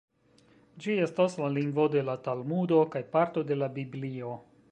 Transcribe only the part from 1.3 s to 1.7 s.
la